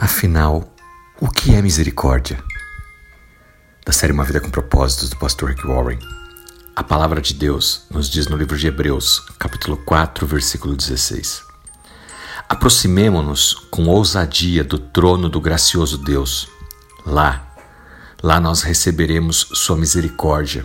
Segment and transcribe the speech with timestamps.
[0.00, 0.72] Afinal,
[1.20, 2.38] o que é misericórdia?
[3.84, 5.98] Da série Uma Vida com Propósitos, do pastor Rick Warren.
[6.76, 11.42] A palavra de Deus nos diz no livro de Hebreus, capítulo 4, versículo 16.
[12.48, 16.48] Aproximemo-nos com ousadia do trono do gracioso Deus.
[17.04, 17.52] Lá,
[18.22, 20.64] lá nós receberemos Sua misericórdia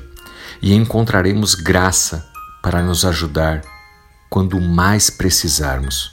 [0.62, 2.24] e encontraremos graça
[2.62, 3.64] para nos ajudar
[4.30, 6.13] quando mais precisarmos.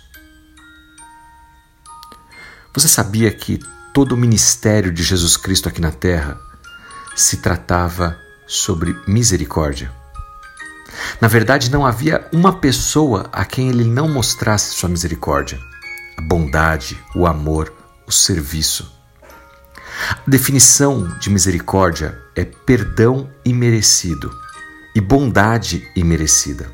[2.73, 3.59] Você sabia que
[3.93, 6.39] todo o ministério de Jesus Cristo aqui na terra
[7.17, 9.93] se tratava sobre misericórdia?
[11.21, 15.59] Na verdade, não havia uma pessoa a quem ele não mostrasse sua misericórdia,
[16.17, 17.73] a bondade, o amor,
[18.07, 18.89] o serviço.
[20.09, 24.33] A definição de misericórdia é perdão imerecido
[24.95, 26.71] e bondade imerecida.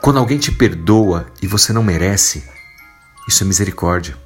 [0.00, 2.48] Quando alguém te perdoa e você não merece,
[3.26, 4.25] isso é misericórdia.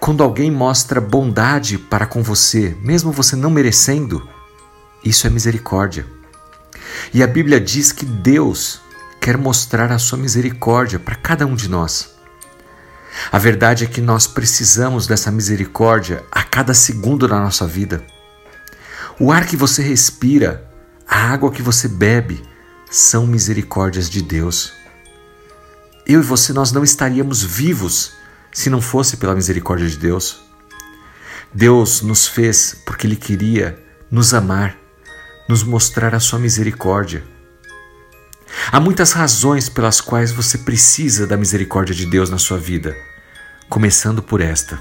[0.00, 4.26] Quando alguém mostra bondade para com você, mesmo você não merecendo,
[5.04, 6.06] isso é misericórdia.
[7.12, 8.80] E a Bíblia diz que Deus
[9.20, 12.10] quer mostrar a sua misericórdia para cada um de nós.
[13.32, 18.02] A verdade é que nós precisamos dessa misericórdia a cada segundo da nossa vida.
[19.18, 20.70] O ar que você respira,
[21.06, 22.40] a água que você bebe,
[22.88, 24.72] são misericórdias de Deus.
[26.06, 28.12] Eu e você, nós não estaríamos vivos
[28.52, 30.40] se não fosse pela misericórdia de Deus.
[31.52, 34.76] Deus nos fez porque Ele queria nos amar,
[35.48, 37.22] nos mostrar a sua misericórdia.
[38.70, 42.96] Há muitas razões pelas quais você precisa da misericórdia de Deus na sua vida,
[43.68, 44.78] começando por esta.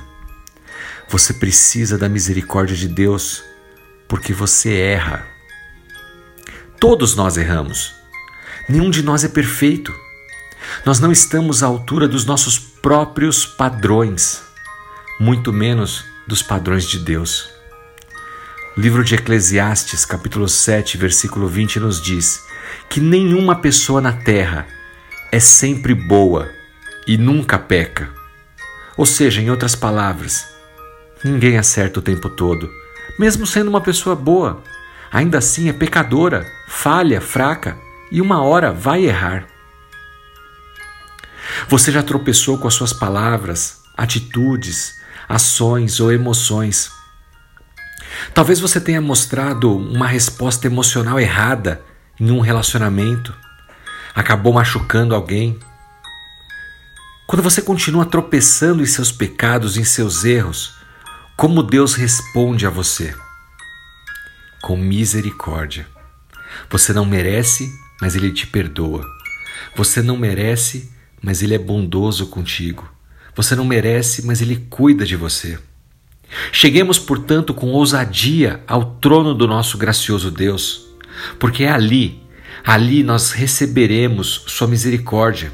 [1.09, 3.43] Você precisa da misericórdia de Deus
[4.07, 5.25] porque você erra.
[6.79, 7.93] Todos nós erramos.
[8.67, 9.93] Nenhum de nós é perfeito.
[10.85, 12.57] Nós não estamos à altura dos nossos
[12.87, 14.41] próprios padrões,
[15.19, 17.49] muito menos dos padrões de Deus.
[18.77, 22.41] O livro de Eclesiastes, capítulo 7, versículo 20, nos diz
[22.89, 24.65] que nenhuma pessoa na terra
[25.33, 26.49] é sempre boa
[27.05, 28.09] e nunca peca.
[28.95, 30.47] Ou seja, em outras palavras,
[31.21, 32.69] ninguém acerta o tempo todo,
[33.19, 34.63] mesmo sendo uma pessoa boa.
[35.11, 37.77] Ainda assim é pecadora, falha, fraca
[38.09, 39.56] e uma hora vai errar.
[41.67, 44.93] Você já tropeçou com as suas palavras, atitudes,
[45.27, 46.91] ações ou emoções.
[48.33, 51.81] Talvez você tenha mostrado uma resposta emocional errada
[52.19, 53.35] em um relacionamento,
[54.15, 55.59] acabou machucando alguém.
[57.27, 60.75] Quando você continua tropeçando em seus pecados, em seus erros,
[61.35, 63.13] como Deus responde a você?
[64.61, 65.87] Com misericórdia.
[66.69, 67.69] Você não merece,
[68.01, 69.05] mas Ele te perdoa.
[69.75, 70.91] Você não merece,
[71.21, 72.89] mas Ele é bondoso contigo.
[73.35, 75.59] Você não merece, mas Ele cuida de você.
[76.51, 80.87] Cheguemos, portanto, com ousadia ao trono do nosso gracioso Deus,
[81.39, 82.21] porque é ali,
[82.65, 85.51] ali nós receberemos Sua misericórdia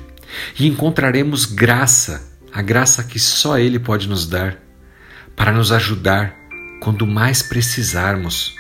[0.60, 4.58] e encontraremos graça, a graça que só Ele pode nos dar,
[5.36, 6.36] para nos ajudar
[6.82, 8.56] quando mais precisarmos.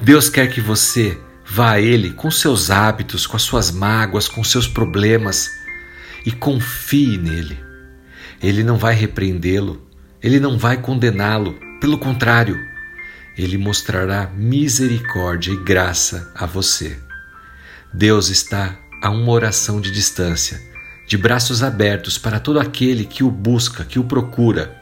[0.00, 4.42] Deus quer que você vá a Ele com seus hábitos, com as suas mágoas, com
[4.42, 5.61] seus problemas
[6.24, 7.58] e confie nele.
[8.42, 9.86] Ele não vai repreendê-lo,
[10.22, 12.58] ele não vai condená-lo, pelo contrário,
[13.36, 16.98] ele mostrará misericórdia e graça a você.
[17.92, 20.60] Deus está a uma oração de distância,
[21.06, 24.80] de braços abertos para todo aquele que o busca, que o procura.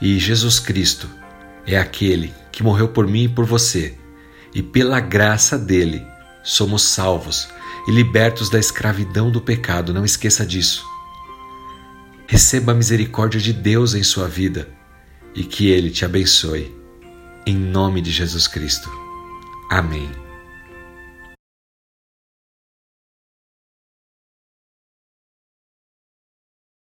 [0.00, 1.08] E Jesus Cristo
[1.66, 3.94] é aquele que morreu por mim e por você,
[4.54, 6.04] e pela graça dele
[6.42, 7.48] somos salvos
[7.86, 9.94] e libertos da escravidão do pecado.
[9.94, 10.84] Não esqueça disso.
[12.26, 14.68] Receba a misericórdia de Deus em sua vida
[15.34, 16.74] e que Ele te abençoe.
[17.46, 18.90] Em nome de Jesus Cristo.
[19.70, 20.25] Amém.